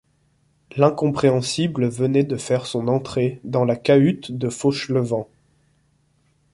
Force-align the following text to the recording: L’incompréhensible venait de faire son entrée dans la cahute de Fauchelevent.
L’incompréhensible 0.77 1.85
venait 1.87 2.23
de 2.23 2.35
faire 2.35 2.65
son 2.65 2.87
entrée 2.87 3.39
dans 3.43 3.65
la 3.65 3.75
cahute 3.75 4.35
de 4.35 4.49
Fauchelevent. 4.49 5.29